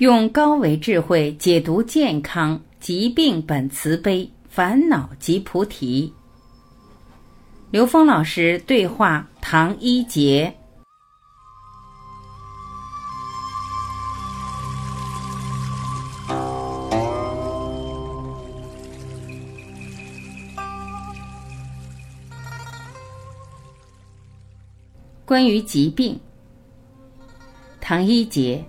[0.00, 6.10] 用高维智慧解读健康，疾病本慈悲，烦恼即菩提。
[7.70, 10.54] 刘峰老师对话唐一杰。
[25.26, 26.18] 关于疾病，
[27.82, 28.64] 唐一杰。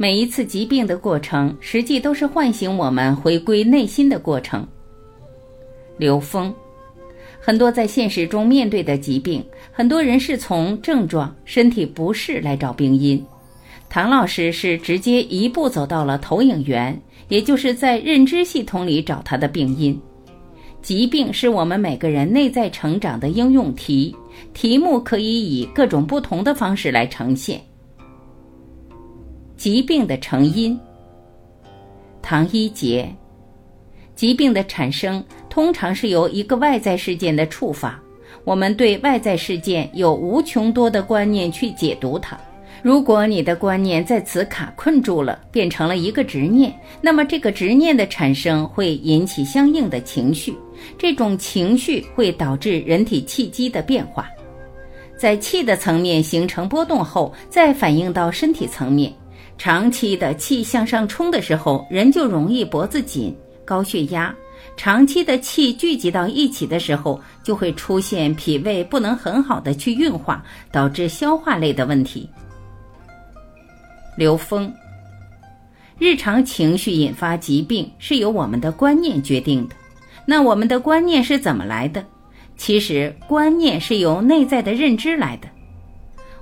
[0.00, 4.64] 每一次疾病的过程，实际都是唤醒我们回归内心的过程。
[5.96, 6.54] 刘峰，
[7.40, 13.20] 很多在现实中面对的疾病，很多人是从症状、身体不适来找病因。
[13.88, 16.96] 唐老师是直接一步走到了投影源，
[17.26, 20.00] 也就是在认知系统里找他的病因。
[20.80, 24.14] 疾病是我们每个人内在成长的应用题，
[24.54, 27.60] 题目可以以各种不同的方式来呈现。
[29.58, 30.78] 疾病的成因，
[32.22, 33.12] 唐一杰。
[34.14, 38.00] 疾病的产生通常是由一个外在事件的触发。
[38.44, 42.38] 我们对外在事件有无穷多的观念去解读它。
[42.84, 50.54] 如果你的观念在此卡困住了，变成了一个执念，那么这个执念的产生会引起相应的情绪。
[50.96, 54.30] 这种情绪会导致人体气机的变化，
[55.18, 59.12] 在气的层面形成波动后，再反映到身体层面。
[59.58, 64.32] 长期的气向上冲的时候，人就容易脖子紧、高血压；
[64.76, 72.30] 长期的气聚集到一起的时候，就会出现脾胃不能很好的去运化，导致消化类的问题。
[74.16, 74.72] 刘峰，
[75.98, 79.74] 日常情绪引发疾病是由我们的观念决定的。
[80.24, 82.04] 那我们的观念是怎么来的？
[82.56, 85.48] 其实观念是由内在的认知来的。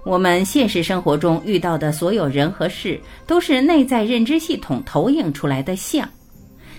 [0.07, 6.09] 我们现实生活中遇到的所有人和事，都是内在认知系统投影出来的像。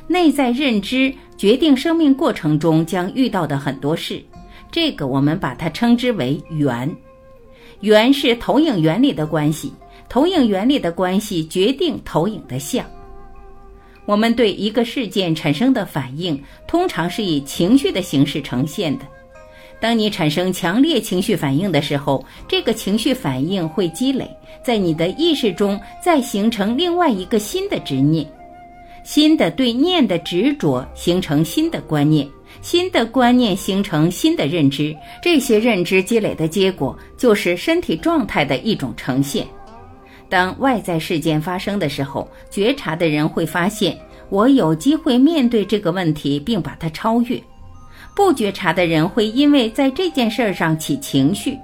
[0.07, 4.23] 内在认知决定生命过程中将遇到的很多事，
[4.71, 6.89] 这个我们把它称之为缘。
[7.81, 9.73] 缘是投影原理的关系，
[10.07, 12.85] 投影原理的关系决定投影的像。
[14.05, 19.05] 我们对一个事件产生的反应，通常是以情绪的形式呈现的。
[19.79, 24.29] 当你产生强烈情绪反应的时候，这个情绪反应会积累
[24.63, 28.25] 在你的意识中，再形成另外一个新的执念，
[29.03, 32.27] 新的对念的执着形成新的观念，
[32.61, 34.95] 新的观念形成新的认知。
[35.21, 39.45] 这些认知积累的结果，就是身体状态的一种呈现。
[40.27, 43.97] 当外在事件发生的时候，觉察的人会发现，
[44.29, 47.41] 我有机会面对这个问题，并把它超越。
[48.17, 51.55] 不觉察的人会因为在这件事上起情绪，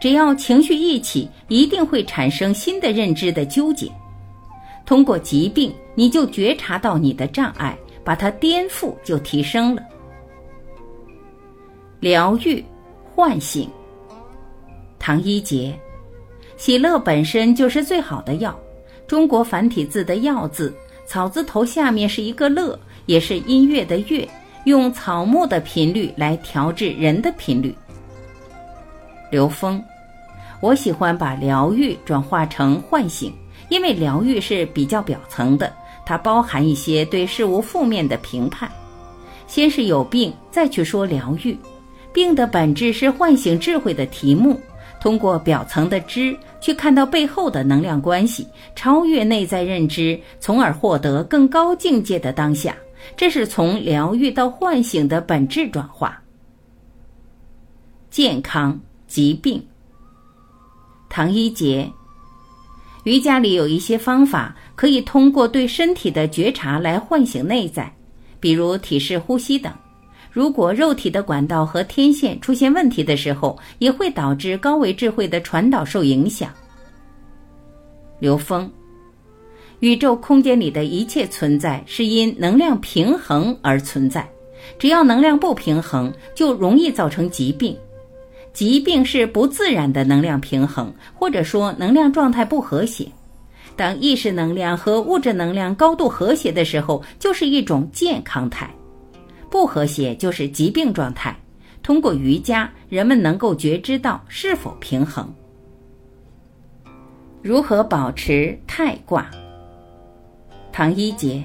[0.00, 3.88] 只要情绪一起，一定会产生新的认知的纠结。
[4.84, 9.82] 通过疾病，你就觉察到你的障碍，把它颠覆，就提升了。
[12.00, 12.64] 疗愈，
[13.14, 13.70] 唤醒。
[14.98, 15.72] 唐一杰，
[16.56, 18.58] 喜乐本身就是最好的药。
[19.06, 20.74] 中国繁体字的“药”字，
[21.06, 22.76] 草字头下面是一个“乐”，
[23.06, 24.28] 也是音乐的“乐”。
[24.64, 27.74] 用草木的频率来调制人的频率。
[29.30, 29.82] 刘峰，
[30.60, 33.32] 我喜欢把疗愈转化成唤醒，
[33.68, 35.72] 因为疗愈是比较表层的，
[36.04, 38.70] 它包含一些对事物负面的评判。
[39.46, 41.56] 先是有病，再去说疗愈。
[42.12, 44.60] 病的本质是唤醒智慧的题目，
[45.00, 52.76] 通过表层的知去看到背后的能量关系，超越内在认知，从而获得更高境界的当下。
[53.16, 56.20] 这是从疗愈到唤醒的本质转化。
[58.10, 59.64] 健康疾病。
[61.08, 61.90] 唐一杰，
[63.04, 67.92] 瑜伽里有一些方法可以通过对身体的觉察来唤醒内在，
[68.38, 69.72] 比如体式呼吸等。
[70.30, 76.52] 如果肉体的管道和天线出现问题的时候，也会导致高维智慧的传导受影响。
[78.20, 78.70] 刘峰。
[79.80, 84.28] 宇宙空间里的一切存在是因能量平衡而存在，
[84.78, 87.76] 只要能量不平衡，就容易造成疾病。
[88.52, 93.06] 疾病是不自然的能量平衡，或者说能量状态不和谐。
[93.74, 98.66] 当意识能量和物质能量高度和谐的时候，就是一种健康态；
[99.48, 101.34] 不和谐就是疾病状态。
[101.82, 105.32] 通过瑜伽，人们能够觉知到是否平衡。
[107.40, 109.30] 如何保持太卦？
[110.80, 111.44] 唐一杰，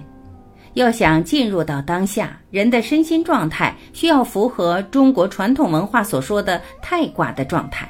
[0.76, 7.86] 要想进入到当下，人的身心状态需要符合中国传统文化所说的太卦的状态。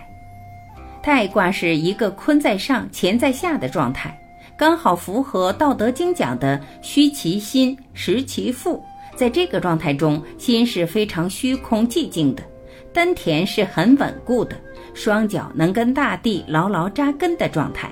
[1.04, 4.20] 太卦是一个坤在上，乾在下的状态，
[4.58, 8.84] 刚好符合《道德经》讲的“虚其心，实其腹”。
[9.16, 12.42] 在这个状态中，心是非常虚空寂静的，
[12.92, 14.56] 丹田是很稳固的，
[14.96, 17.92] 双脚能跟大地牢牢扎根的状态。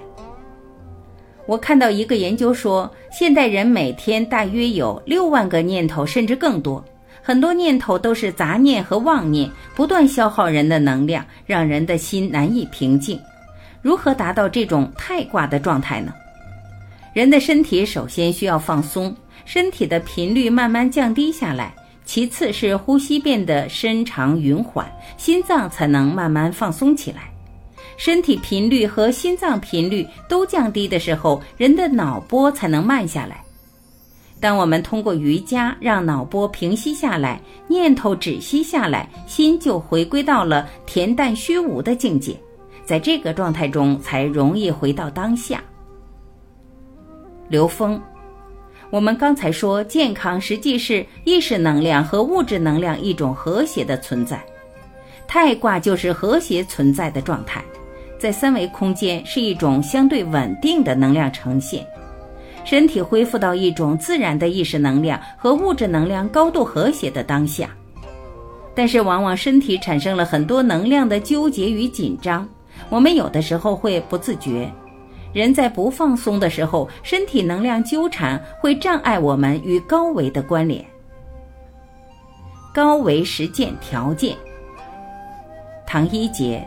[1.45, 6.83] 我看到一个研究说，现代人每天大约有六万个念头，甚至更多。
[7.21, 13.19] 很多念头都是杂念和妄念，不断消耗人的能量，让人的心难以平静。
[13.81, 16.13] 如何达到这种太卦的状态呢？
[17.13, 19.13] 人的身体首先需要放松，
[19.43, 21.73] 身体的频率慢慢降低下来；
[22.05, 27.32] 其次是呼吸变得深长匀缓，心脏才能慢慢放松起来。
[27.97, 33.43] 身体频率和心脏频率都降低的时候，人的脑波才能慢下来。
[34.39, 42.37] 当我们通过瑜伽让脑波平息下来，念头止息下来，心就回归到了恬淡虚无的境界，
[42.83, 45.63] 在这个状态中才容易回到当下。
[47.47, 48.01] 刘峰，
[48.89, 54.43] 我们刚才说健康实际是意识能量和物质能量一种和谐的存在，
[55.25, 57.63] 太卦就是和谐存在的状态，
[58.23, 61.85] 在三维空间是一种相对稳定的能量呈现。
[62.63, 67.71] 身体恢复到一种自然的意识能量和物质能量高度和谐的当下，
[68.73, 72.47] 但是往往身体产生了很多能量的纠结与紧张，
[72.87, 74.71] 我们有的时候会不自觉。
[75.33, 80.81] 人在不放松的时候，身体能量纠缠会障碍我们与高维的关联。
[82.73, 84.33] 高维实践条件，
[85.85, 86.65] 唐一杰，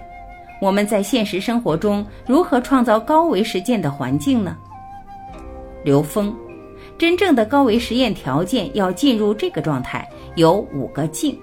[0.61, 4.57] 我们在现实生活中如何创造高维实践的环境呢？
[5.85, 6.35] 刘峰，
[6.99, 11.39] 真正的高维实验条件要进入这个状态，有五个静。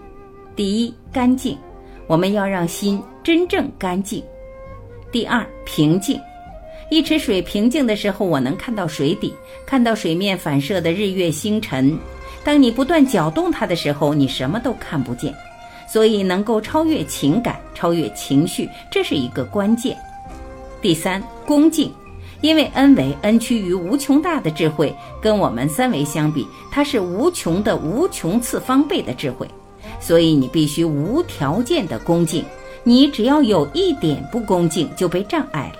[0.56, 1.58] 第一，干净，
[2.08, 4.24] 我们要让心真正干净。
[5.12, 6.20] 第二，平静，
[6.90, 9.34] 一池水平静的时候，我能看到水底，
[9.66, 11.98] 看到水面反射的日月星辰。
[12.44, 15.34] 当你不断搅动它的时候，你什么都看不见。
[15.94, 19.96] 所以，能够超越情感，超越情绪，这是一个关键。
[20.82, 21.92] 第三，恭敬。
[22.42, 24.92] 因为 n 为 n 趋于无穷大的智慧，
[25.22, 29.48] 跟我们三维相比，它是无穷的无穷次方倍的智慧，
[30.00, 32.44] 所以你必须无条件的恭敬。
[32.84, 35.80] 你只要有一点不恭敬，就被障碍了。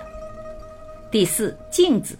[1.10, 2.16] 第四，镜子，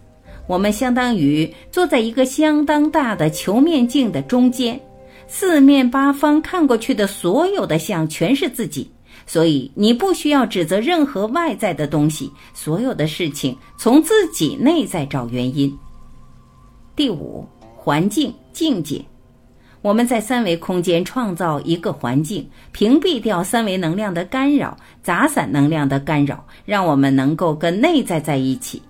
[0.49, 4.81] 我们相当于坐在一个相当大的球面镜的中间，
[5.27, 8.91] 四面八方看过去的所有的像全是自己。
[9.27, 15.75] 所以你不需要指责任何外在的东西，所有的事情从自己内在找原因。
[16.95, 19.03] 第五，环境境界，
[19.81, 28.83] 我们在三维空间创造一个环境，屏蔽掉三维能量的干扰、杂散能量的干扰，让我们能够跟内在在一起。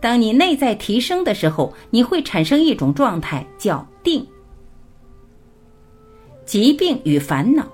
[0.00, 4.24] 当你内在提升的时候，你会产生一种状态叫定。
[6.50, 7.64] 疾病与烦恼。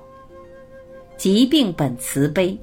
[1.17, 2.55] 疾病本慈悲，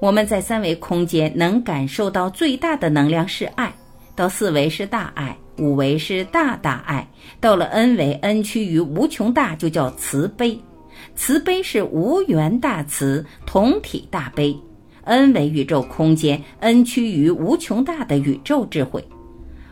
[0.00, 3.72] 我们在三维空间能感受到最大的能量是爱，
[4.16, 7.08] 到四维是大爱，五维是大大爱，
[7.40, 10.58] 到了 n 维 n 趋于无穷大就叫慈悲。
[11.14, 14.58] 慈悲是无缘大慈，同体大悲。
[15.04, 19.00] n 维宇宙空间 n 趋于无穷大的宇宙智慧，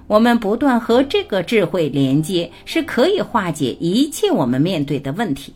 [0.06, 5.52] 我们不断和这个智慧连接，是可以化解一切我们面对的问题。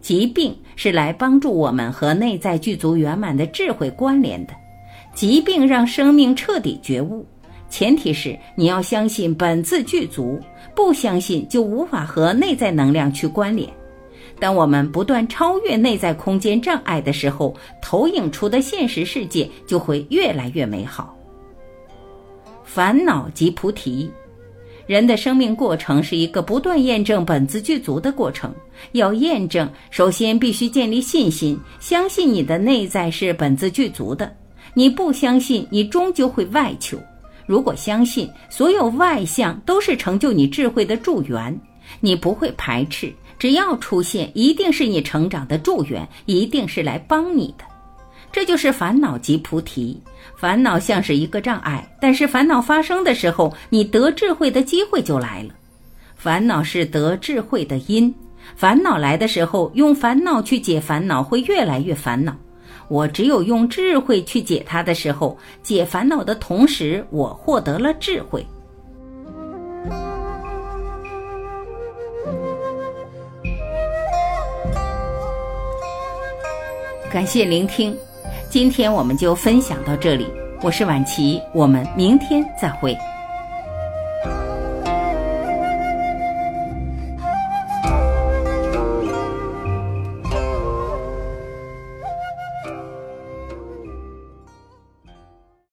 [0.00, 4.54] 疾病是来帮助我们和内在具足圆满的智慧关联的。
[5.14, 7.26] 疾病让生命彻底觉悟，
[7.68, 10.40] 前提是你要相信本自具足，
[10.74, 13.68] 不相信就无法和内在能量去关联。
[14.38, 21.14] 当我们不断超越内在空间障碍的时候，投影出的现实世界就会越来越美好。
[22.64, 24.10] 烦恼即菩提。
[24.90, 28.52] 人的生命过程是一个不断验证本自具足的过程。
[28.90, 34.34] 要验证，首先必须建立信心，相信你的内在是本自具足的。
[34.74, 36.98] 你不相信，你终究会外求。
[37.46, 41.56] 如果相信，所有外相都是成就你智慧的助缘，
[42.00, 43.14] 你不会排斥。
[43.38, 47.64] 只要出现，一定是你成长的助缘，一定是来帮你的。
[48.32, 50.00] 这就是烦恼即菩提。
[50.36, 55.50] 烦恼像是一个障碍，但是烦恼发生的时候，你得智慧的机会就来了。
[56.16, 58.14] 烦恼是得智慧的因，
[58.56, 62.34] 烦恼来的时候，用烦恼去解烦恼，会越来越烦恼。
[62.88, 68.46] 我只有用智慧去解它的时候，解烦恼的同时，我获得了智慧。
[77.12, 77.96] 感谢聆听。
[78.50, 80.26] 今天我们就分享到这里，
[80.60, 82.98] 我是婉琪，我们明天再会。